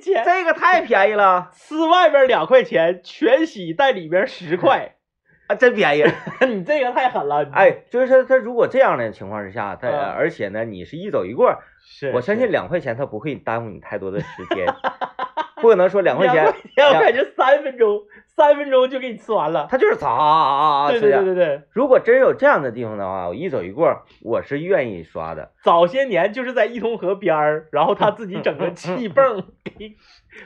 [0.00, 4.94] 钱，这个太便宜了撕外边两块钱，全洗带里边十块，
[5.48, 6.04] 啊，真便宜。
[6.46, 7.48] 你这个太狠了。
[7.52, 14.66] 哎，就是他他如果这样的情况之下，他嗯而且呢，你是一走一过，是，我相信两块钱他不会耽误你太多的时间，
[15.60, 19.66] 不可能说两块钱，两块钱三分钟，三分钟就给你吃完了。
[19.70, 25.52] 他就是砸啊对对对对对，如果真有这样的地方的话，我一走一过，我是愿意刷的。
[25.62, 29.96] 早些年就是在一通河边儿，然后他自己整个气泵 给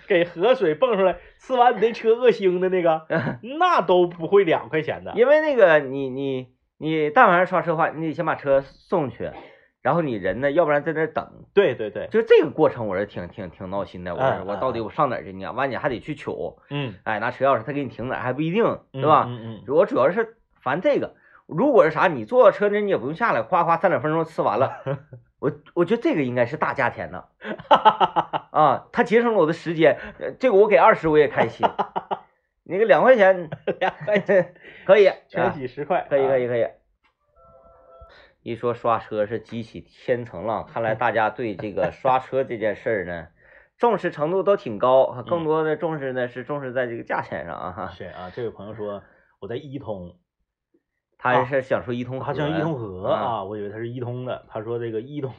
[0.06, 3.06] 给河水泵出来，吃完你那车恶腥的那个，
[3.58, 5.12] 那都不会两块钱的。
[5.16, 6.46] 因为那个你你
[6.78, 9.28] 你但凡是刷车的话，你得先把车送去，
[9.82, 14.14] 然后你人呢，要不然在那儿等，对对对，就这个过程我是挺挺挺闹心的。
[14.14, 15.50] 我嗯我到底我上哪儿去呢？
[15.52, 16.30] 完你还得去取，
[16.70, 18.62] 嗯，哎，拿车钥匙他给你停哪儿还不一定，
[18.92, 19.24] 对吧？
[19.28, 21.14] 嗯嗯我主要是烦这个。
[21.46, 24.80] 如果是啥，你坐到车那你也不用下来，夸夸三两分钟吃完了。
[25.40, 27.24] 我我觉得这个应该是大价钱呢，
[28.52, 31.66] 嗯，啊，他节省了我的时间，呃这个我给二十我也开心。
[32.64, 36.46] 那个两块钱，两块钱可以，全啊几十块，可以可以以。
[36.46, 36.66] 可以。
[38.42, 43.28] 一说刷车是激起千层浪，看来大家对这个刷车这件事儿呢，
[43.76, 47.88] 重视程度都挺高，更多的重视呢是重视在这个价钱上啊哈。
[47.88, 49.02] 是啊，这位朋友说
[49.40, 50.16] 我在一通，
[51.18, 54.46] 他是想说一通河，好像伊通河啊啊，我以为他是一通的。
[54.48, 55.32] 他说这个一通，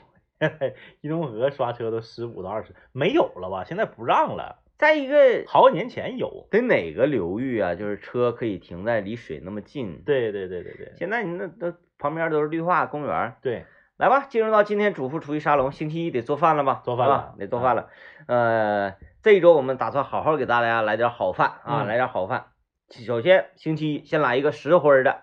[1.02, 3.64] 伊通河刷车都十五到二十，没有了吧？
[3.64, 6.48] 现在不让了，再一个，好几年前有。
[6.52, 7.74] 得哪个流域啊？
[7.74, 10.04] 就是车可以停在离水那么近。
[10.06, 13.36] 对对对对对现在你那都旁边都是绿化公园。
[13.42, 13.66] 对，
[13.98, 16.82] 来吧，进入到今天主妇厨艺沙龙，星期一得做饭了吧？
[16.84, 17.88] 做饭了得做饭了。
[18.28, 22.48] 呃，这一周我们打算好好给大家来点好饭啊，嗯来点好饭。
[22.90, 25.22] 首先，星期一先来一个实惠儿的，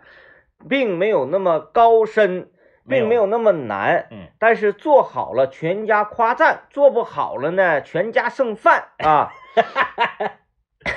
[0.68, 2.50] 并没有那么高深，
[2.88, 9.32] 并没有那么难，嗯，但是做好了全家夸赞，做不好了呢全家剩饭啊。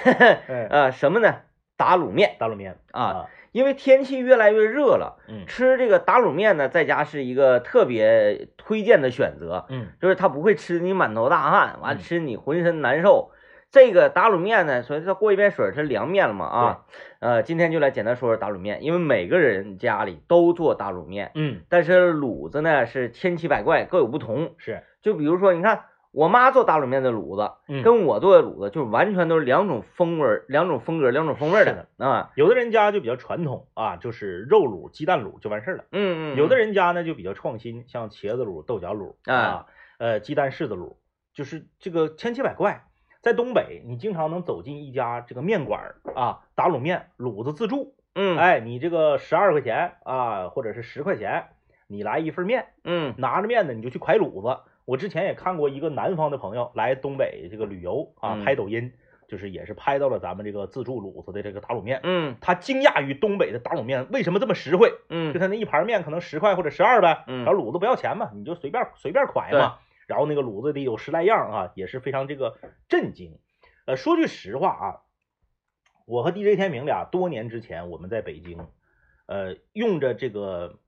[0.06, 1.40] 哎， 呃，什么呢？
[1.76, 5.46] 打卤面打卤面啊，，因为天气越来越热了，嗯。
[5.48, 9.88] 吃这个打卤面呢，在家是一个特别推荐的选择，嗯。
[10.02, 12.00] 就是它不会吃你满头大汗，完嗯。
[12.00, 13.32] 吃你浑身难受。
[13.70, 16.80] 这个打卤面呢，所以它过一遍水儿是凉面了嘛啊，
[17.20, 24.56] 呃，今天就来简单说说打卤面，因为每个人家里都做打卤面，嗯，但是卤子呢是千奇百怪，各有不同。
[24.58, 32.32] 是，就比如说，你看我妈做打卤面的卤子，嗯，跟我做的卤子就完全都是两种风味儿、两种风格、两种风味儿的啊。
[32.36, 35.86] 有的人家就比较传统啊，就是肉卤、鸡蛋卤就完事儿了。
[35.92, 39.66] 嗯嗯，有的人家呢就比较创新，像茄子卤、豆角卤啊啊，
[40.00, 40.98] 呃，鸡蛋柿子卤，
[41.34, 42.86] 就是这个千奇百怪。
[43.22, 51.46] 在东北，你经常能走进一家这个面馆儿啊，打卤面，卤子自助，嗯哎，你这个十二块钱啊，或者是十块钱，
[51.86, 54.62] 你来一份面，嗯拿着面呢，你就去蒯卤子。
[54.92, 58.92] 我之前也看过一个南方的朋友来东北这个旅游啊，嗯拍抖音，
[59.26, 69.78] 就是也是拍到了咱们这个自助卤子的这个打卤面，嗯他惊讶于东北的打卤面为什么这么实惠，嗯就嗯他那一盘面可能十块或者十二呗，嗯然后卤子不要钱嘛，你就随便随便蒯嘛，
[70.08, 72.58] 然后那个卤子里有十来样啊，也是非常这个
[72.90, 73.40] 震惊。
[73.86, 74.86] 呃，说句实话啊，
[76.06, 78.60] 我和 DJ 天明俩多年之前我们在北京，
[79.26, 80.80] 呃，用着这个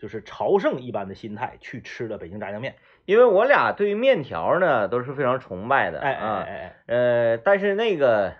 [0.00, 8.32] 就是朝圣一般的心态去吃了北京炸酱面，因为我俩对于面条呢都是非常崇拜的哎哎啊，哎哎，呃，但是那个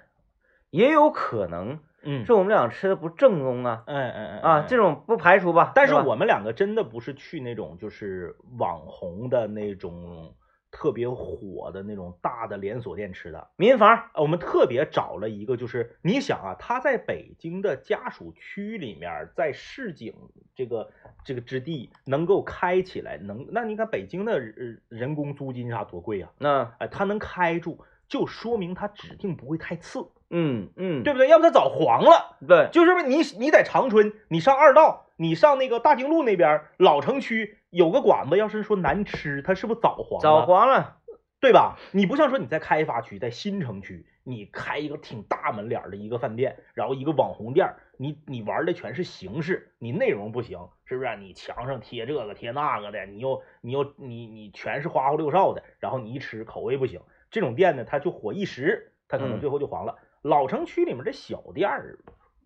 [0.71, 5.67] 也有可能嗯，是我们俩吃的不正宗啊嗯嗯嗯啊，这种不排除吧。
[5.67, 10.35] 吧但是我们两个真的不是去那种就是网红的那种
[10.73, 20.15] 特别火的那种大的连锁店吃的，民房，呃我们特别找了一个，就是你想啊，他在北京的家属区里面，在市井
[20.57, 20.91] 这个
[21.25, 30.09] 这个之地能够开起来，能那你看北京的人人工租金啥多贵呀、那哎，他能开住，就说明他指定不会太次。
[30.35, 31.29] 嗯嗯，对不对？
[31.29, 32.39] 要不它早黄了。
[32.49, 40.23] 对，就是你你在长春，你上二道，你上那个大经路那边老城区有个馆子，要是说难吃，它是不是早黄了？
[40.23, 40.99] 早黄了。
[41.41, 41.77] 对吧？
[41.91, 51.17] 你不像说你在开发区，在新城区，你开一个挺大门脸的一个饭店，然后一个网红店，你你玩的全是形式，你内容不行，是不是？
[51.17, 59.99] 你墙上贴这个贴那个的，你又你又你你全是花花六哨的，然后你一吃口味不行，这种店呢，它就火一时，它可能最后就黄了。
[60.23, 61.99] 老城区里面这小店儿，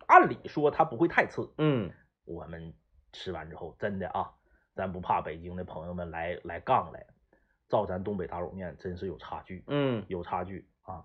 [0.07, 1.53] 按理说它不会太次。
[1.59, 1.91] 嗯，
[2.25, 2.73] 我们
[3.13, 4.31] 吃完之后，真的啊，
[4.77, 7.03] 咱不怕北京的朋友们来来杠来。
[7.69, 11.03] 照咱东北打卤面真是有差距，嗯，有差距啊，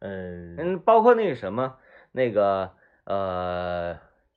[0.00, 1.76] 嗯嗯，包括那个什么，
[2.12, 2.70] 那个
[3.04, 3.94] 呃，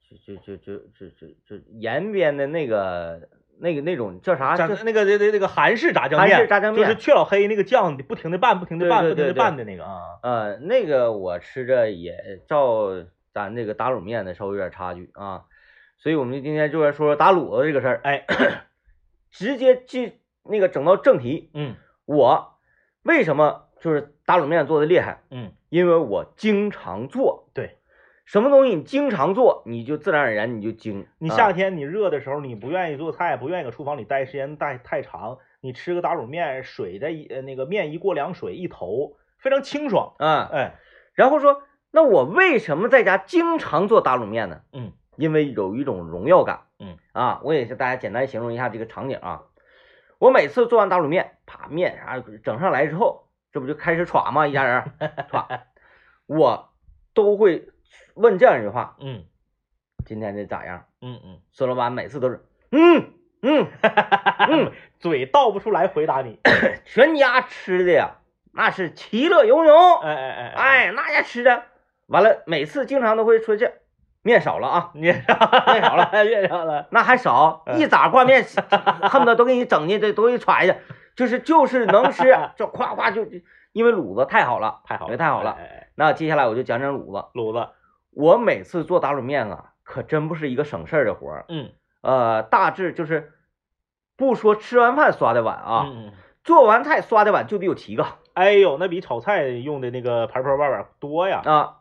[0.10, 3.28] 就就就就就就就延边的那个
[3.60, 4.56] 那个那种叫啥？
[4.56, 10.18] 炸那个那那那个韩式炸酱面，韩式炸酱面就是雀老黑那个酱不停的拌，不停的拌，不停的拌的那个啊。
[10.24, 12.88] 呃，那个我吃着也照
[13.34, 15.44] 咱这个打卤面的稍微有点差距啊，
[15.98, 18.00] 所以我们今天就来说说打卤子这个事儿。
[18.06, 18.26] 哎，
[19.36, 20.20] 直接进。
[20.48, 22.60] 那个整到正题，嗯，我
[23.02, 25.24] 为什么就是打卤面做的厉害？
[25.32, 27.50] 嗯，因为我经常做。
[27.56, 27.80] 对，
[28.26, 31.08] 什么东西你经常做，你就自然而然你就精。
[31.18, 40.14] 你夏天你热的时候，你不愿意做菜，不愿意搁厨房里待时间待太长，你吃个打卤面，水在一呃那个面一过凉水一投，非常清爽。
[40.20, 40.76] 啊，哎，
[41.16, 44.62] 然后说，那我为什么在家经常做打卤面呢？
[44.74, 46.62] 嗯，因为有一种荣耀感。
[46.80, 49.44] 嗯，啊，我也是大家简单形容一下这个场景啊。
[50.18, 54.48] 我每次做完打卤面，把面啥整上来之后，这不就开始歘吗？
[54.48, 54.84] 一家人
[55.30, 55.62] 歘，
[56.28, 56.70] 我
[57.14, 57.70] 都会
[58.14, 59.26] 问这样一句话：嗯，
[60.06, 60.86] 今天这咋样？
[61.02, 63.68] 嗯嗯，孙老板每次都是嗯嗯
[64.50, 66.40] 嗯，嘴倒不出来回答你。
[66.86, 68.18] 全家吃的呀，
[68.54, 70.00] 那是其乐融融。
[70.02, 70.54] 哎哎哎
[70.88, 71.64] 哎，那家吃的
[72.08, 73.74] 完了，每次经常都会说这。
[74.26, 75.36] 面少了啊，面少，
[75.72, 78.44] 面少了， 面少了， 那还少一咋挂面，
[79.08, 80.76] 恨不得都给你整进，这都给你揣去，
[81.16, 83.24] 就是就是能吃，就夸夸就，
[83.72, 85.58] 因为卤子太好了，太好了，太好了。
[85.94, 87.70] 那接下来我就讲讲卤子，卤子，
[88.10, 91.46] 我每次做打卤面啊，可真不是一个省事儿的活儿。
[91.48, 91.70] 嗯，
[92.02, 93.32] 呃，大致就是
[94.18, 98.08] 不说吃完饭刷的碗啊，嗯，做完菜刷的碗就得有七个。
[98.34, 101.44] 哎呦，那比炒菜用的那个盘盘碗碗多呀。
[101.46, 101.76] 啊。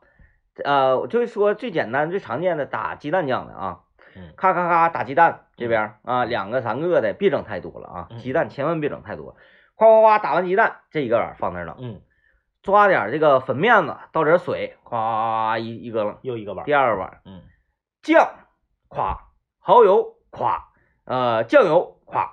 [0.63, 3.81] 呃，我就说最简单、最常见的打鸡蛋酱的啊，
[4.15, 9.37] 嗯，咔咔咔打鸡蛋这边啊，两个三个的，别整太多了啊，鸡蛋千万别整太多，
[9.75, 12.01] 哗哗哗打完鸡蛋，这一个碗放那了，嗯，
[12.63, 17.43] 抓点这个粉面子，倒点水，咵一一个又一个碗，第二个碗，嗯，
[18.03, 18.31] 酱，
[18.89, 19.19] 咵，
[19.59, 20.61] 蚝油，咵，
[21.05, 22.29] 呃，酱油，咵，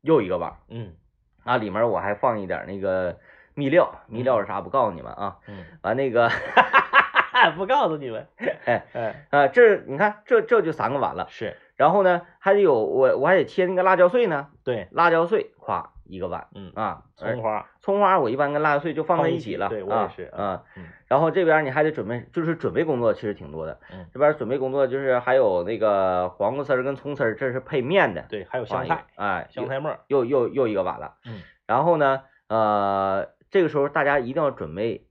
[0.00, 0.96] 又一个碗，嗯，
[1.44, 3.20] 啊，里面我还放一点那个
[3.54, 6.28] 秘料，秘料是啥不告诉你们啊，嗯，完那个。
[7.56, 8.26] 不告诉你们，
[8.64, 11.26] 哎哎啊，这你看，这这就三个碗了。
[11.30, 14.48] 是，然后呢，还得有我我还得切那个辣椒碎呢。
[14.64, 16.48] 对，辣椒碎，咵一个碗。
[16.54, 19.68] 嗯啊，葱花，葱花我一般跟辣椒碎就放在一起了。
[19.68, 20.62] 对我也是啊。
[21.08, 23.78] 然后这边你还得准备，就是准备工作其实挺多的。
[23.92, 24.06] 嗯。
[24.12, 28.24] 这边准备工作就是还有那个黄瓜丝儿跟葱丝儿，这是配面的。
[28.28, 31.14] 对，还有香菜，哎，香菜末，又又又一个碗了。
[31.26, 31.40] 嗯。
[31.66, 35.06] 然后呢，呃，这个时候大家一定要准备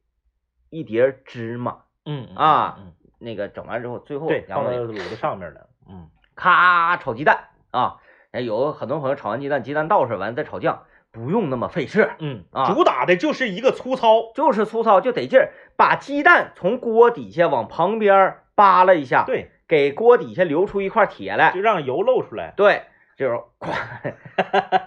[0.70, 1.84] 一碟芝麻。
[2.06, 2.78] 嗯啊。
[2.80, 2.94] 嗯。
[3.24, 7.98] 那个整完之后，最后对放在卤子上面的， 嗯，咔炒鸡蛋啊，
[8.32, 22.86] 有很多朋友炒完鸡蛋，鸡蛋倒出来完再炒酱，不用那么费事，嗯啊，主打的就是一个粗糙，就是粗糙就得劲儿，把鸡蛋从锅底下往旁边扒拉一下，对，给锅底下留出一块铁来，就让油露出来，对，
[23.17, 24.13] 就是咵，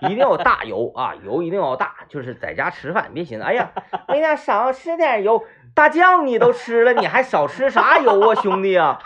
[0.08, 3.70] 一定要大油啊，油一定要大，就是在家吃饭别寻思，哎呀，
[4.08, 5.44] 哎呀少吃点油。
[5.74, 8.98] 大酱你都吃了，你还少吃啥油啊，兄弟啊，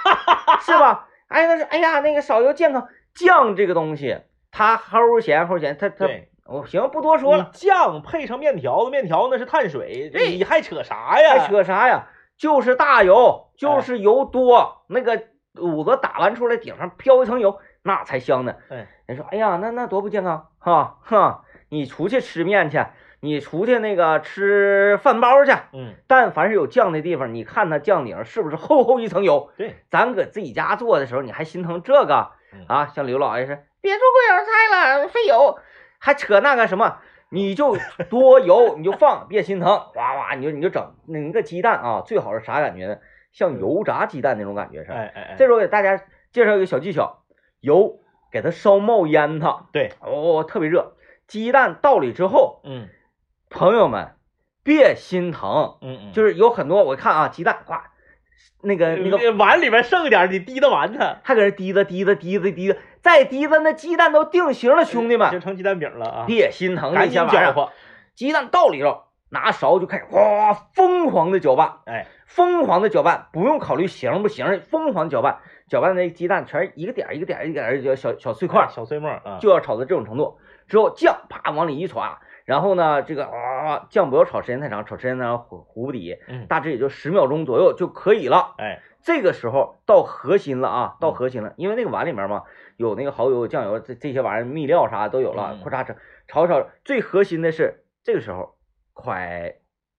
[0.61, 1.09] 是吧？
[1.28, 2.87] 哎，那是哎呀，那个少油健康。
[3.14, 4.18] 酱这个东西，
[4.50, 6.07] 它齁咸齁咸，它它，
[6.44, 7.50] 我行不多说了。
[7.54, 11.40] 酱配上面条子，面条那是碳水，你还扯啥呀？
[11.40, 12.07] 还扯啥呀？
[12.37, 18.55] 就是大油，就是油多，那个卤子打完出来，顶上飘一层油，那才香呢。
[18.68, 21.44] 哎，人说，哎呀，那那多不健康哈哈！
[21.70, 22.79] 你出去吃面去。
[23.20, 29.51] 你出去那个吃饭包去，嗯，但凡是有酱的地方，你看它酱顶是不是厚厚一层油？
[29.57, 32.30] 对，咱搁自己家做的时候，你还心疼这个
[32.68, 32.86] 啊？
[32.95, 35.59] 像刘老爷是别做过油菜了，费油，
[35.99, 36.99] 还扯那个什么？
[37.28, 37.76] 你就
[38.09, 42.99] 多油 你就放，别心疼，哗哗你就你就整那个鸡蛋啊，最好是啥感觉呢？
[43.32, 44.93] 像油炸鸡蛋那种感觉是。
[44.93, 47.24] 哎哎哎，这时候给大家介绍一个小技巧，
[47.61, 48.00] 油
[48.30, 50.94] 给它烧冒烟它，对，哦，特别热，
[51.26, 52.88] 鸡蛋倒里之后，嗯。
[53.50, 54.14] 朋友们，
[54.62, 57.72] 别心疼，嗯嗯，就是有很多我看啊，鸡蛋，呱，
[58.62, 66.24] 那个那个碗里面剩点，你滴的完它，还搁这滴答滴答滴答滴答，再滴答那鸡蛋都定型了，兄弟们就们，成鸡蛋饼了啊！
[66.26, 67.46] 别心疼这赶紧些玩意儿。
[67.46, 67.72] 搅和，
[68.14, 75.38] 鸡蛋倒里头，拿勺就开始哗疯狂的搅拌，哎，疯狂的搅拌，不用考虑行不行，疯狂搅拌，
[75.69, 80.39] 搅拌的那鸡蛋全是一个点儿一个点儿一个点儿的小小碎块儿，小碎末啊，就要炒到这种程度。
[80.66, 88.55] 之后酱啪往里一歘，然后呢，这个啊酱不要炒时间太长，炒时间太长糊糊不底，嗯，大致也就十秒钟左右就可以了。
[88.59, 92.43] 哎，这个时候到核心了啊，到嗯核心了，因为那个碗里面嘛
[92.77, 95.87] 有那个蚝油、酱油这这些玩意儿，秘料啥都有了，嗯咔嚓
[96.27, 96.69] 炒炒炒。
[96.85, 98.57] 最核心的是这个时候
[98.93, 99.55] 快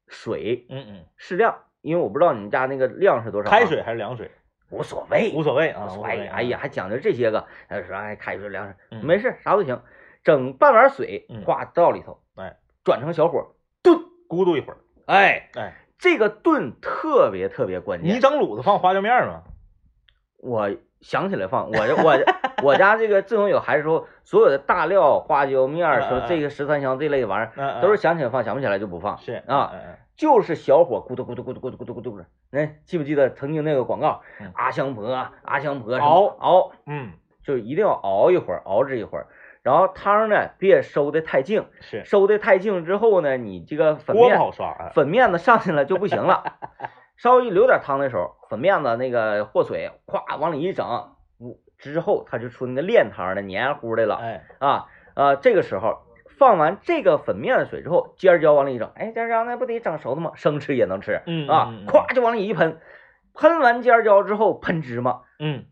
[0.07, 4.29] 水嗯嗯，适量，因为我不知道你们家那个量是多少啊，开水还是凉水
[4.69, 6.27] 无所谓，无所谓啊，无所谓谓。
[6.27, 9.81] 哎呀，，还讲究这些个，还说哎开水凉水嗯没事啥都行，
[10.23, 13.97] 整半碗水嗯哗倒里头，哎，转成小火炖，
[14.27, 18.15] 咕嘟一会儿，哎，哎，这个炖特别特别关键。
[18.15, 19.43] 你整卤子放花椒面吗？
[20.37, 20.69] 我
[21.01, 22.17] 想起来放，我我
[22.63, 29.17] 我家这个自从有孩子之后，所有的大料、花椒面儿，说这个十三香这类玩意儿，嗯，都是想起来放，想不起来就不放。
[29.17, 29.73] 是啊，
[30.15, 32.25] 就是小火咕嘟咕嘟咕嘟咕嘟咕嘟咕嘟咕嘟。
[32.51, 34.51] 哎，记不记得曾经那个广告嗯？
[34.55, 37.11] 阿香婆，阿香婆熬熬，嗯，
[37.43, 39.27] 就一定要熬一会儿，熬制一会儿。
[39.61, 44.37] 然后汤呢，别收的太净，是收的太净之后呢，你这个粉面
[44.93, 46.43] 粉面子上去了就不行了。
[47.21, 54.87] 稍微留点汤的时候，粉面子那个和水，咵往里一整，呜之后它就出那个炼汤的黏糊的了哎，啊。
[55.15, 56.03] 呃，这个时候
[56.37, 60.31] 放完这个粉面水之后，尖椒往里一整，哎，尖椒那不得整熟的吗？
[60.35, 62.79] 生吃也能吃嗯啊，咵就往里一喷，
[63.33, 65.65] 喷完尖椒之后喷芝麻，嗯，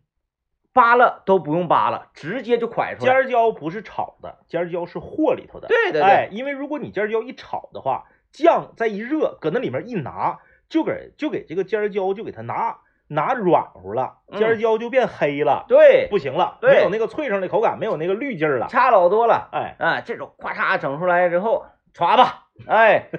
[0.74, 3.22] 扒了都不用扒了，直接就蒯出尖来。
[3.22, 5.70] 儿椒不是炒的，尖椒是和里头的。
[5.70, 10.39] 对对，对，因为如果你尖椒一炒的话，酱再一热，搁那里面一拿，
[10.70, 18.68] 就给就给这个尖儿椒就给它拿拿软乎了，嗯尖儿椒就变黑了，对，不行了，没有那个脆生的口感，没有那个绿劲儿了。
[18.68, 19.49] 差老多了。
[19.51, 23.09] 哎，啊，这种咔嚓整出来之后，歘吧， 哎，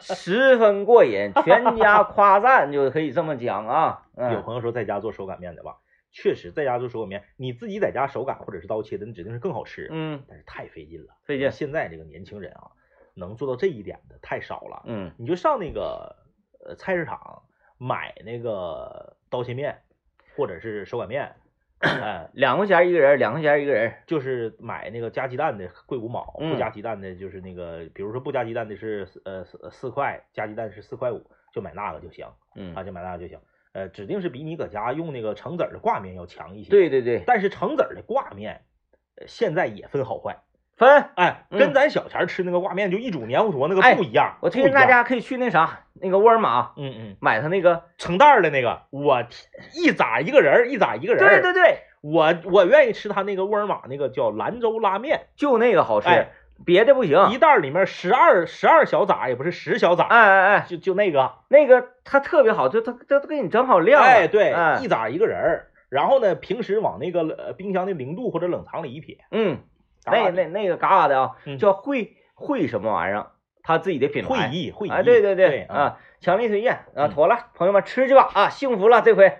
[0.00, 4.02] 十分过瘾，全家 夸赞就可以这么讲啊。
[4.16, 5.76] 嗯、有朋友说在家做手擀面的吧，
[6.10, 11.14] 确实在家做手擀面，你自己在家手擀或者是刀切的，那指定是更好吃，嗯，但是太费劲了。
[11.24, 11.50] 费劲。
[11.52, 12.72] 现在这个年轻人啊，
[13.12, 14.82] 能做到这一点的太少了。
[14.86, 16.16] 嗯你就上那个
[16.66, 17.42] 呃菜市场
[17.78, 19.78] 买那个刀切面，
[20.36, 21.32] 或者是手擀面，
[21.80, 23.94] 哎，两块钱一个人，两块钱一个人。
[24.06, 33.38] 就是买那个加鸡蛋的贵五毛，嗯不加鸡蛋的就是那个，比如说不加鸡蛋的是呃四四块，加鸡蛋是四块五，就买那个就行嗯啊，，就买那个就行。
[33.72, 38.62] 呃，指定是比你搁家用那个橙子儿的挂面要强一些。，对对对，但是橙子儿的挂面，
[39.16, 40.38] 呃现在也分好坏。
[40.76, 41.06] 分。
[41.14, 44.36] 哎，嗯跟咱小前儿吃那个挂面就一煮黏糊坨那个哎不一样。
[44.40, 47.82] 我推荐大家可以去那啥，那个沃尔玛嗯嗯，买他那个。
[47.98, 49.24] 成袋儿的那个，我
[49.74, 51.42] 一咋一个人儿，一咋一个人儿。
[51.42, 56.28] 对对对，我我愿意吃他那个沃尔玛那个叫兰州拉面，就那个好吃，哎
[56.64, 57.28] 别的不行。
[57.32, 64.02] 一袋儿里面十二十二小咋，也不是十小咋，哎哎哎，就就那个，那个它特别好，就它它都给你整好量。
[64.02, 65.66] 哎对，哎一咋一个人儿。
[65.88, 69.60] 然后呢，平时往那个呃冰箱的零度或者冷藏里一撇，嗯，嘎
[70.06, 73.30] 那那那个嘎嘎的啊，嗯叫会会什么玩意儿？
[73.62, 74.28] 他自己的品牌。
[74.48, 79.38] 会议会议，啊，对对对啊，强力推荐啊，嗯妥了，朋友们吃去吧啊，幸福了这回。